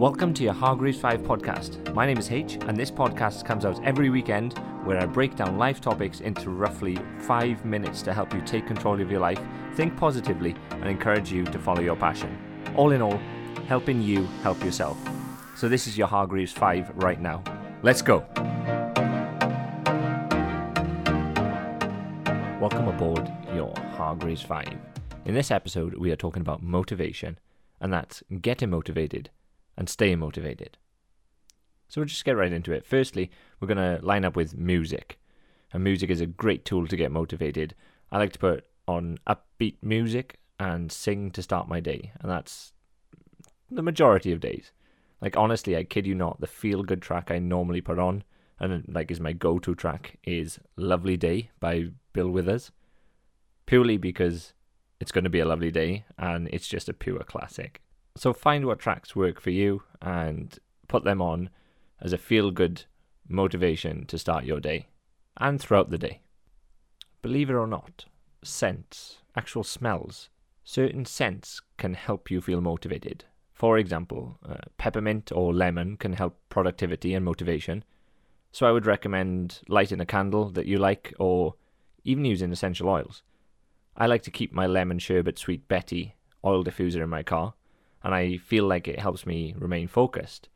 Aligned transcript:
Welcome 0.00 0.32
to 0.32 0.44
your 0.44 0.54
Hargreaves 0.54 0.98
5 0.98 1.20
podcast. 1.24 1.92
My 1.94 2.06
name 2.06 2.16
is 2.16 2.30
H, 2.30 2.54
and 2.54 2.74
this 2.74 2.90
podcast 2.90 3.44
comes 3.44 3.66
out 3.66 3.84
every 3.84 4.08
weekend 4.08 4.56
where 4.84 4.98
I 4.98 5.04
break 5.04 5.36
down 5.36 5.58
life 5.58 5.78
topics 5.78 6.20
into 6.20 6.48
roughly 6.48 6.98
five 7.18 7.66
minutes 7.66 8.00
to 8.04 8.14
help 8.14 8.32
you 8.32 8.40
take 8.40 8.66
control 8.66 8.98
of 8.98 9.10
your 9.10 9.20
life, 9.20 9.38
think 9.74 9.94
positively, 9.98 10.56
and 10.70 10.86
encourage 10.86 11.30
you 11.30 11.44
to 11.44 11.58
follow 11.58 11.82
your 11.82 11.96
passion. 11.96 12.34
All 12.76 12.92
in 12.92 13.02
all, 13.02 13.20
helping 13.68 14.00
you 14.00 14.24
help 14.42 14.64
yourself. 14.64 14.96
So, 15.54 15.68
this 15.68 15.86
is 15.86 15.98
your 15.98 16.06
Hargreaves 16.06 16.52
5 16.52 16.92
right 16.94 17.20
now. 17.20 17.44
Let's 17.82 18.00
go. 18.00 18.24
Welcome 22.58 22.88
aboard 22.88 23.30
your 23.54 23.74
Hargreaves 23.98 24.40
5. 24.40 24.66
In 25.26 25.34
this 25.34 25.50
episode, 25.50 25.92
we 25.98 26.10
are 26.10 26.16
talking 26.16 26.40
about 26.40 26.62
motivation, 26.62 27.38
and 27.82 27.92
that's 27.92 28.22
getting 28.40 28.70
motivated 28.70 29.28
and 29.80 29.88
stay 29.88 30.14
motivated. 30.14 30.76
So 31.88 32.00
we'll 32.02 32.06
just 32.06 32.26
get 32.26 32.36
right 32.36 32.52
into 32.52 32.70
it. 32.70 32.84
Firstly, 32.84 33.30
we're 33.58 33.66
going 33.66 33.78
to 33.78 34.04
line 34.04 34.26
up 34.26 34.36
with 34.36 34.54
music. 34.54 35.18
And 35.72 35.82
music 35.82 36.10
is 36.10 36.20
a 36.20 36.26
great 36.26 36.66
tool 36.66 36.86
to 36.86 36.96
get 36.96 37.10
motivated. 37.10 37.74
I 38.12 38.18
like 38.18 38.34
to 38.34 38.38
put 38.38 38.66
on 38.86 39.16
upbeat 39.26 39.76
music 39.80 40.38
and 40.58 40.92
sing 40.92 41.30
to 41.30 41.42
start 41.42 41.66
my 41.66 41.80
day. 41.80 42.12
And 42.20 42.30
that's 42.30 42.74
the 43.70 43.80
majority 43.80 44.32
of 44.32 44.40
days. 44.40 44.70
Like, 45.22 45.38
honestly, 45.38 45.74
I 45.74 45.84
kid 45.84 46.06
you 46.06 46.14
not, 46.14 46.42
the 46.42 46.46
feel 46.46 46.82
good 46.82 47.00
track 47.00 47.30
I 47.30 47.38
normally 47.38 47.80
put 47.80 47.98
on 47.98 48.22
and 48.60 48.84
like 48.86 49.10
is 49.10 49.18
my 49.18 49.32
go 49.32 49.58
to 49.60 49.74
track 49.74 50.18
is 50.24 50.58
Lovely 50.76 51.16
Day 51.16 51.48
by 51.58 51.86
Bill 52.12 52.28
Withers. 52.28 52.70
Purely 53.64 53.96
because 53.96 54.52
it's 55.00 55.12
going 55.12 55.24
to 55.24 55.30
be 55.30 55.40
a 55.40 55.46
lovely 55.46 55.70
day 55.70 56.04
and 56.18 56.48
it's 56.52 56.68
just 56.68 56.90
a 56.90 56.92
pure 56.92 57.20
classic. 57.20 57.80
So 58.16 58.32
find 58.32 58.66
what 58.66 58.78
tracks 58.78 59.14
work 59.16 59.40
for 59.40 59.50
you 59.50 59.82
and 60.02 60.58
put 60.88 61.04
them 61.04 61.22
on 61.22 61.50
as 62.00 62.12
a 62.12 62.18
feel 62.18 62.50
good 62.50 62.84
motivation 63.28 64.06
to 64.06 64.18
start 64.18 64.44
your 64.44 64.60
day 64.60 64.88
and 65.36 65.60
throughout 65.60 65.90
the 65.90 65.98
day. 65.98 66.22
Believe 67.22 67.50
it 67.50 67.54
or 67.54 67.66
not, 67.66 68.06
scents, 68.42 69.18
actual 69.36 69.62
smells, 69.62 70.28
certain 70.64 71.04
scents 71.04 71.60
can 71.76 71.94
help 71.94 72.30
you 72.30 72.40
feel 72.40 72.60
motivated. 72.60 73.24
For 73.52 73.78
example, 73.78 74.38
uh, 74.48 74.56
peppermint 74.78 75.30
or 75.32 75.52
lemon 75.52 75.96
can 75.96 76.14
help 76.14 76.38
productivity 76.48 77.14
and 77.14 77.24
motivation. 77.24 77.84
So 78.52 78.66
I 78.66 78.72
would 78.72 78.86
recommend 78.86 79.60
lighting 79.68 80.00
a 80.00 80.06
candle 80.06 80.50
that 80.50 80.66
you 80.66 80.78
like 80.78 81.14
or 81.18 81.54
even 82.04 82.24
using 82.24 82.50
essential 82.50 82.88
oils. 82.88 83.22
I 83.96 84.06
like 84.06 84.22
to 84.22 84.30
keep 84.30 84.52
my 84.52 84.66
lemon 84.66 84.98
sherbet 84.98 85.38
Sweet 85.38 85.68
Betty 85.68 86.14
oil 86.44 86.64
diffuser 86.64 87.02
in 87.02 87.10
my 87.10 87.22
car 87.22 87.54
and 88.02 88.14
I 88.14 88.38
feel 88.38 88.64
like 88.64 88.88
it 88.88 89.00
helps 89.00 89.26
me 89.26 89.54
remain 89.58 89.88
focused. 89.88 90.48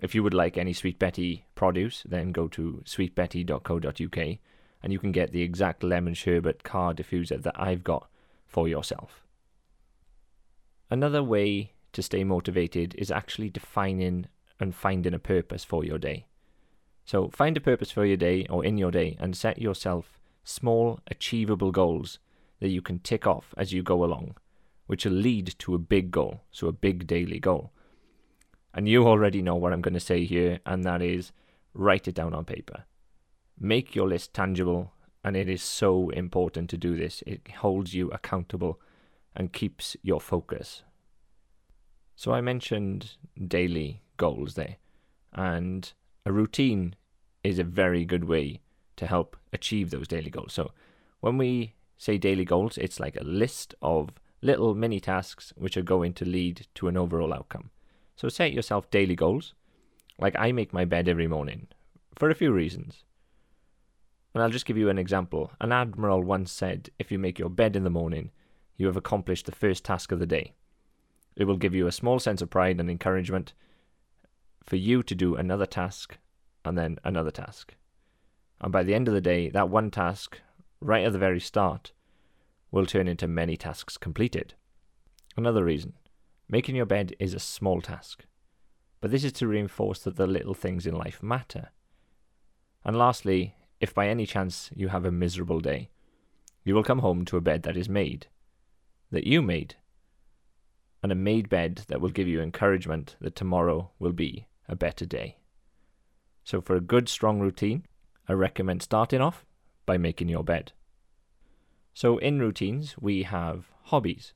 If 0.00 0.14
you 0.14 0.22
would 0.22 0.34
like 0.34 0.56
any 0.56 0.72
Sweet 0.72 0.98
Betty 0.98 1.46
produce, 1.54 2.02
then 2.08 2.32
go 2.32 2.48
to 2.48 2.82
sweetbetty.co.uk 2.84 4.38
and 4.82 4.92
you 4.92 4.98
can 4.98 5.12
get 5.12 5.32
the 5.32 5.42
exact 5.42 5.84
lemon 5.84 6.14
sherbet 6.14 6.64
car 6.64 6.92
diffuser 6.92 7.40
that 7.42 7.54
I've 7.60 7.84
got 7.84 8.08
for 8.46 8.66
yourself. 8.66 9.24
Another 10.90 11.22
way 11.22 11.72
to 11.92 12.02
stay 12.02 12.24
motivated 12.24 12.94
is 12.98 13.10
actually 13.10 13.48
defining 13.48 14.26
and 14.58 14.74
finding 14.74 15.14
a 15.14 15.18
purpose 15.18 15.64
for 15.64 15.84
your 15.84 15.98
day. 15.98 16.26
So 17.04 17.28
find 17.28 17.56
a 17.56 17.60
purpose 17.60 17.90
for 17.90 18.04
your 18.04 18.16
day 18.16 18.46
or 18.48 18.64
in 18.64 18.78
your 18.78 18.90
day 18.90 19.16
and 19.20 19.36
set 19.36 19.60
yourself 19.60 20.20
small, 20.44 21.00
achievable 21.08 21.70
goals 21.70 22.18
that 22.60 22.68
you 22.70 22.82
can 22.82 22.98
tick 22.98 23.26
off 23.26 23.54
as 23.56 23.72
you 23.72 23.82
go 23.82 24.04
along 24.04 24.34
which 24.92 25.06
will 25.06 25.12
lead 25.12 25.54
to 25.58 25.74
a 25.74 25.78
big 25.78 26.10
goal, 26.10 26.42
so 26.50 26.66
a 26.66 26.72
big 26.72 27.06
daily 27.06 27.40
goal. 27.40 27.72
And 28.74 28.86
you 28.86 29.06
already 29.06 29.40
know 29.40 29.54
what 29.54 29.72
I'm 29.72 29.80
going 29.80 29.94
to 29.94 30.00
say 30.00 30.26
here, 30.26 30.60
and 30.66 30.84
that 30.84 31.00
is 31.00 31.32
write 31.72 32.08
it 32.08 32.14
down 32.14 32.34
on 32.34 32.44
paper. 32.44 32.84
Make 33.58 33.94
your 33.94 34.06
list 34.06 34.34
tangible, 34.34 34.92
and 35.24 35.34
it 35.34 35.48
is 35.48 35.62
so 35.62 36.10
important 36.10 36.68
to 36.68 36.76
do 36.76 36.94
this. 36.94 37.22
It 37.26 37.52
holds 37.60 37.94
you 37.94 38.10
accountable 38.10 38.82
and 39.34 39.50
keeps 39.50 39.96
your 40.02 40.20
focus. 40.20 40.82
So 42.14 42.32
I 42.32 42.42
mentioned 42.42 43.12
daily 43.48 44.02
goals 44.18 44.56
there, 44.56 44.76
and 45.32 45.90
a 46.26 46.32
routine 46.32 46.96
is 47.42 47.58
a 47.58 47.64
very 47.64 48.04
good 48.04 48.24
way 48.24 48.60
to 48.96 49.06
help 49.06 49.38
achieve 49.54 49.88
those 49.88 50.06
daily 50.06 50.28
goals. 50.28 50.52
So 50.52 50.72
when 51.20 51.38
we 51.38 51.76
say 51.96 52.18
daily 52.18 52.44
goals, 52.44 52.76
it's 52.76 53.00
like 53.00 53.16
a 53.16 53.24
list 53.24 53.74
of 53.80 54.10
little 54.42 54.74
mini 54.74 55.00
tasks 55.00 55.52
which 55.56 55.76
are 55.76 55.82
going 55.82 56.12
to 56.14 56.24
lead 56.24 56.66
to 56.74 56.88
an 56.88 56.96
overall 56.96 57.32
outcome. 57.32 57.70
So 58.16 58.28
set 58.28 58.52
yourself 58.52 58.90
daily 58.90 59.14
goals. 59.14 59.54
Like 60.18 60.34
I 60.38 60.52
make 60.52 60.72
my 60.72 60.84
bed 60.84 61.08
every 61.08 61.28
morning 61.28 61.68
for 62.16 62.28
a 62.28 62.34
few 62.34 62.52
reasons. 62.52 63.04
And 64.34 64.42
I'll 64.42 64.50
just 64.50 64.66
give 64.66 64.76
you 64.76 64.88
an 64.88 64.98
example. 64.98 65.52
An 65.60 65.72
admiral 65.72 66.22
once 66.22 66.50
said, 66.50 66.90
if 66.98 67.12
you 67.12 67.18
make 67.18 67.38
your 67.38 67.50
bed 67.50 67.76
in 67.76 67.84
the 67.84 67.90
morning, 67.90 68.30
you 68.76 68.86
have 68.86 68.96
accomplished 68.96 69.46
the 69.46 69.52
first 69.52 69.84
task 69.84 70.10
of 70.10 70.18
the 70.18 70.26
day. 70.26 70.54
It 71.36 71.44
will 71.44 71.56
give 71.56 71.74
you 71.74 71.86
a 71.86 71.92
small 71.92 72.18
sense 72.18 72.42
of 72.42 72.50
pride 72.50 72.80
and 72.80 72.90
encouragement 72.90 73.54
for 74.64 74.76
you 74.76 75.02
to 75.02 75.14
do 75.14 75.34
another 75.34 75.66
task 75.66 76.18
and 76.64 76.76
then 76.76 76.98
another 77.04 77.30
task. 77.30 77.74
And 78.60 78.72
by 78.72 78.82
the 78.82 78.94
end 78.94 79.08
of 79.08 79.14
the 79.14 79.20
day, 79.20 79.48
that 79.50 79.68
one 79.68 79.90
task, 79.90 80.40
right 80.80 81.04
at 81.04 81.12
the 81.12 81.18
very 81.18 81.40
start, 81.40 81.92
will 82.72 82.86
turn 82.86 83.06
into 83.06 83.28
many 83.28 83.56
tasks 83.56 83.96
completed. 83.96 84.54
Another 85.36 85.64
reason 85.64 85.92
making 86.48 86.74
your 86.74 86.86
bed 86.86 87.14
is 87.20 87.32
a 87.32 87.38
small 87.38 87.80
task, 87.80 88.24
but 89.00 89.10
this 89.10 89.24
is 89.24 89.32
to 89.32 89.46
reinforce 89.46 90.00
that 90.00 90.16
the 90.16 90.26
little 90.26 90.54
things 90.54 90.86
in 90.86 90.94
life 90.94 91.22
matter. 91.22 91.70
And 92.84 92.98
lastly, 92.98 93.54
if 93.80 93.94
by 93.94 94.08
any 94.08 94.26
chance 94.26 94.70
you 94.74 94.88
have 94.88 95.04
a 95.04 95.12
miserable 95.12 95.60
day, 95.60 95.90
you 96.64 96.74
will 96.74 96.82
come 96.82 96.98
home 96.98 97.24
to 97.26 97.36
a 97.36 97.40
bed 97.40 97.62
that 97.62 97.76
is 97.76 97.88
made, 97.88 98.26
that 99.10 99.26
you 99.26 99.40
made, 99.40 99.76
and 101.02 101.10
a 101.10 101.16
made 101.16 101.48
bed 101.48 101.82
that 101.88 102.00
will 102.00 102.10
give 102.10 102.28
you 102.28 102.40
encouragement 102.40 103.16
that 103.20 103.34
tomorrow 103.34 103.90
will 103.98 104.12
be 104.12 104.46
a 104.68 104.76
better 104.76 105.04
day. 105.04 105.38
So, 106.44 106.60
for 106.60 106.76
a 106.76 106.80
good, 106.80 107.08
strong 107.08 107.40
routine, 107.40 107.84
I 108.28 108.34
recommend 108.34 108.82
starting 108.82 109.20
off 109.20 109.44
by 109.84 109.98
making 109.98 110.28
your 110.28 110.44
bed. 110.44 110.72
So 111.94 112.18
in 112.18 112.40
routines, 112.40 112.96
we 112.98 113.24
have 113.24 113.66
hobbies. 113.84 114.32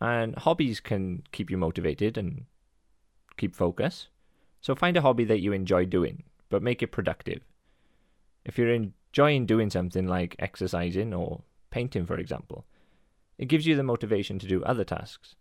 And 0.00 0.34
hobbies 0.36 0.80
can 0.80 1.22
keep 1.32 1.50
you 1.50 1.58
motivated 1.58 2.16
and 2.16 2.46
keep 3.36 3.54
focus. 3.54 4.08
So 4.60 4.74
find 4.74 4.96
a 4.96 5.02
hobby 5.02 5.24
that 5.24 5.40
you 5.40 5.52
enjoy 5.52 5.84
doing, 5.84 6.24
but 6.48 6.62
make 6.62 6.82
it 6.82 6.92
productive. 6.92 7.42
If 8.44 8.56
you're 8.58 8.72
enjoying 8.72 9.46
doing 9.46 9.70
something 9.70 10.06
like 10.06 10.36
exercising 10.38 11.12
or 11.12 11.42
painting, 11.70 12.06
for 12.06 12.16
example, 12.16 12.64
it 13.38 13.48
gives 13.48 13.66
you 13.66 13.76
the 13.76 13.82
motivation 13.82 14.38
to 14.38 14.46
do 14.46 14.62
other 14.64 14.84
tasks. 14.84 15.34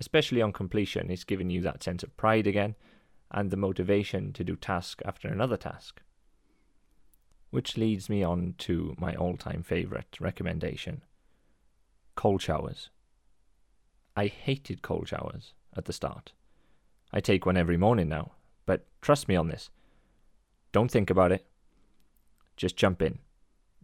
Especially 0.00 0.40
on 0.40 0.52
completion, 0.52 1.10
it's 1.10 1.24
giving 1.24 1.50
you 1.50 1.60
that 1.62 1.82
sense 1.82 2.02
of 2.04 2.16
pride 2.16 2.46
again 2.46 2.76
and 3.30 3.50
the 3.50 3.56
motivation 3.56 4.32
to 4.32 4.44
do 4.44 4.54
task 4.54 5.02
after 5.04 5.28
another 5.28 5.56
task. 5.56 6.00
Which 7.50 7.76
leads 7.76 8.10
me 8.10 8.22
on 8.22 8.54
to 8.58 8.94
my 8.98 9.14
all 9.14 9.36
time 9.36 9.62
favourite 9.62 10.20
recommendation 10.20 11.02
cold 12.18 12.42
showers. 12.42 12.90
I 14.16 14.26
hated 14.26 14.82
cold 14.82 15.06
showers 15.06 15.52
at 15.76 15.84
the 15.84 15.92
start. 15.92 16.32
I 17.12 17.20
take 17.20 17.46
one 17.46 17.56
every 17.56 17.76
morning 17.76 18.08
now, 18.08 18.32
but 18.66 18.88
trust 19.00 19.28
me 19.28 19.36
on 19.36 19.46
this. 19.46 19.70
Don't 20.72 20.90
think 20.90 21.10
about 21.10 21.30
it. 21.30 21.46
Just 22.56 22.76
jump 22.76 23.00
in. 23.00 23.20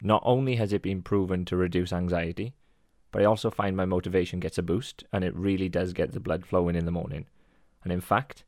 Not 0.03 0.21
only 0.27 0.57
has 0.57 0.73
it 0.73 0.83
been 0.83 1.01
proven 1.01 1.45
to 1.45 1.57
reduce 1.57 1.93
anxiety, 1.93 2.55
but 3.13 3.23
I 3.23 3.27
also 3.27 3.53
find 3.53 3.77
my 3.77 3.85
motivation 3.85 4.41
gets 4.41 4.59
a 4.59 4.63
boost 4.65 5.05
and 5.13 5.23
it 5.23 5.37
really 5.37 5.69
does 5.69 5.93
get 5.93 6.11
the 6.11 6.19
blood 6.19 6.45
flowing 6.45 6.75
in 6.75 6.87
the 6.87 6.91
morning. 6.91 7.27
And 7.85 7.93
in 7.93 8.01
fact, 8.01 8.43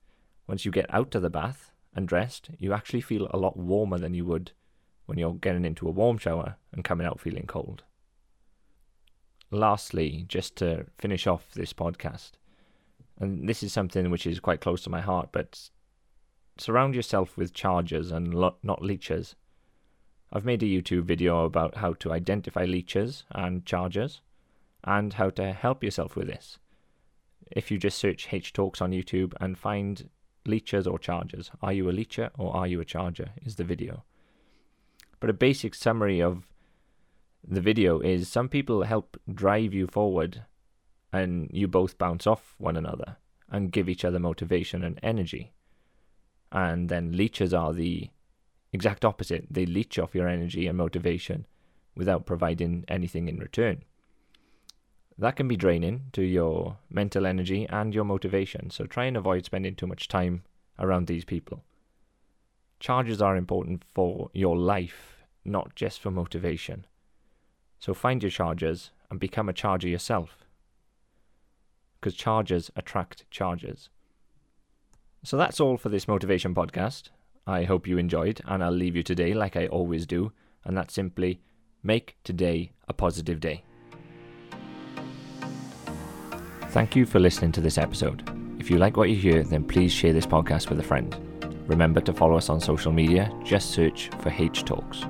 once 0.48 0.64
you 0.64 0.72
get 0.72 0.92
out 0.92 1.14
of 1.14 1.22
the 1.22 1.30
bath 1.30 1.70
and 1.94 2.08
dressed, 2.08 2.50
you 2.58 2.72
actually 2.72 3.02
feel 3.02 3.28
a 3.30 3.38
lot 3.38 3.56
warmer 3.56 3.98
than 3.98 4.14
you 4.14 4.24
would 4.24 4.50
when 5.06 5.18
you're 5.18 5.34
getting 5.34 5.64
into 5.64 5.88
a 5.88 5.92
warm 5.92 6.18
shower 6.18 6.56
and 6.72 6.84
coming 6.84 7.06
out 7.06 7.20
feeling 7.20 7.46
cold. 7.46 7.82
Lastly, 9.50 10.24
just 10.28 10.56
to 10.56 10.86
finish 10.98 11.26
off 11.26 11.52
this 11.54 11.72
podcast, 11.72 12.32
and 13.18 13.48
this 13.48 13.62
is 13.62 13.72
something 13.72 14.10
which 14.10 14.26
is 14.26 14.40
quite 14.40 14.60
close 14.60 14.82
to 14.82 14.90
my 14.90 15.00
heart, 15.00 15.30
but 15.32 15.70
surround 16.58 16.94
yourself 16.94 17.36
with 17.36 17.54
chargers 17.54 18.10
and 18.10 18.34
lo- 18.34 18.56
not 18.62 18.82
leechers. 18.82 19.34
I've 20.32 20.44
made 20.44 20.62
a 20.62 20.66
YouTube 20.66 21.04
video 21.04 21.44
about 21.44 21.76
how 21.76 21.94
to 21.94 22.12
identify 22.12 22.66
leechers 22.66 23.22
and 23.30 23.64
chargers 23.64 24.20
and 24.84 25.14
how 25.14 25.30
to 25.30 25.52
help 25.52 25.82
yourself 25.82 26.16
with 26.16 26.26
this. 26.26 26.58
If 27.50 27.70
you 27.70 27.78
just 27.78 27.98
search 27.98 28.32
H 28.32 28.52
Talks 28.52 28.80
on 28.80 28.90
YouTube 28.90 29.32
and 29.40 29.56
find 29.56 30.10
leechers 30.44 30.90
or 30.90 30.98
chargers, 30.98 31.50
are 31.62 31.72
you 31.72 31.88
a 31.88 31.92
leecher 31.92 32.30
or 32.36 32.54
are 32.56 32.66
you 32.66 32.80
a 32.80 32.84
charger? 32.84 33.30
Is 33.44 33.56
the 33.56 33.64
video. 33.64 34.04
But 35.20 35.30
a 35.30 35.34
basic 35.34 35.74
summary 35.74 36.20
of 36.20 36.46
the 37.46 37.60
video 37.60 38.00
is 38.00 38.28
some 38.28 38.48
people 38.48 38.82
help 38.82 39.16
drive 39.32 39.72
you 39.72 39.86
forward 39.86 40.44
and 41.12 41.48
you 41.52 41.68
both 41.68 41.98
bounce 41.98 42.26
off 42.26 42.54
one 42.58 42.76
another. 42.76 43.16
and 43.50 43.72
give 43.72 43.88
each 43.88 44.04
other 44.04 44.18
motivation 44.18 44.82
and 44.82 44.98
energy. 45.02 45.52
And 46.50 46.88
then 46.88 47.12
leeches 47.12 47.52
are 47.54 47.72
the 47.72 48.10
exact 48.72 49.04
opposite. 49.04 49.46
They 49.50 49.66
leech 49.66 49.98
off 49.98 50.14
your 50.14 50.28
energy 50.28 50.66
and 50.66 50.78
motivation 50.78 51.46
without 51.96 52.26
providing 52.26 52.84
anything 52.88 53.28
in 53.28 53.38
return. 53.38 53.82
That 55.18 55.36
can 55.36 55.48
be 55.48 55.56
draining 55.56 56.06
to 56.12 56.22
your 56.22 56.76
mental 56.90 57.24
energy 57.24 57.66
and 57.70 57.94
your 57.94 58.04
motivation, 58.04 58.70
so 58.70 58.84
try 58.84 59.06
and 59.06 59.16
avoid 59.16 59.46
spending 59.46 59.74
too 59.74 59.86
much 59.86 60.08
time 60.08 60.42
around 60.78 61.06
these 61.06 61.24
people. 61.24 61.64
Charges 62.78 63.22
are 63.22 63.36
important 63.36 63.84
for 63.94 64.30
your 64.32 64.56
life, 64.56 65.24
not 65.44 65.74
just 65.74 66.00
for 66.00 66.10
motivation. 66.10 66.86
So 67.78 67.94
find 67.94 68.22
your 68.22 68.30
chargers 68.30 68.90
and 69.10 69.18
become 69.18 69.48
a 69.48 69.52
charger 69.52 69.88
yourself. 69.88 70.44
Because 72.00 72.14
chargers 72.14 72.70
attract 72.76 73.28
chargers. 73.30 73.88
So 75.22 75.36
that's 75.36 75.60
all 75.60 75.76
for 75.76 75.88
this 75.88 76.06
motivation 76.06 76.54
podcast. 76.54 77.10
I 77.46 77.64
hope 77.64 77.86
you 77.86 77.96
enjoyed, 77.96 78.40
and 78.44 78.62
I'll 78.62 78.72
leave 78.72 78.96
you 78.96 79.02
today 79.02 79.32
like 79.32 79.56
I 79.56 79.66
always 79.68 80.06
do, 80.06 80.32
and 80.64 80.76
that's 80.76 80.94
simply 80.94 81.40
make 81.82 82.16
today 82.24 82.72
a 82.88 82.92
positive 82.92 83.40
day. 83.40 83.62
Thank 86.70 86.94
you 86.94 87.06
for 87.06 87.20
listening 87.20 87.52
to 87.52 87.60
this 87.60 87.78
episode. 87.78 88.28
If 88.58 88.70
you 88.70 88.78
like 88.78 88.96
what 88.96 89.08
you 89.08 89.16
hear, 89.16 89.44
then 89.44 89.64
please 89.64 89.92
share 89.92 90.12
this 90.12 90.26
podcast 90.26 90.68
with 90.68 90.80
a 90.80 90.82
friend. 90.82 91.16
Remember 91.66 92.00
to 92.00 92.12
follow 92.12 92.36
us 92.36 92.48
on 92.48 92.60
social 92.60 92.92
media, 92.92 93.30
just 93.44 93.70
search 93.70 94.08
for 94.20 94.30
H 94.30 94.64
Talks. 94.64 95.02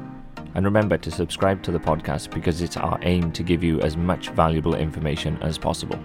And 0.55 0.65
remember 0.65 0.97
to 0.97 1.11
subscribe 1.11 1.63
to 1.65 1.71
the 1.71 1.79
podcast 1.79 2.31
because 2.33 2.63
it's 2.63 2.79
our 2.79 2.99
aim 3.03 3.31
to 3.33 3.43
give 3.43 3.63
you 3.63 3.81
as 3.83 3.97
much 3.97 4.31
valuable 4.31 4.75
information 4.75 5.37
as 5.43 5.59
possible. 5.59 5.99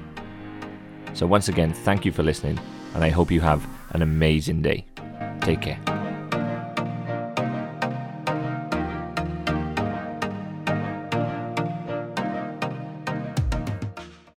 So, 1.13 1.25
once 1.25 1.48
again, 1.48 1.74
thank 1.74 2.06
you 2.06 2.12
for 2.12 2.24
listening, 2.24 2.59
and 2.94 3.03
I 3.03 3.09
hope 3.09 3.31
you 3.31 3.42
have 3.42 3.65
an 3.92 4.01
amazing 4.01 4.62
day. 4.62 4.86
Take 5.42 5.62
care. 5.62 5.91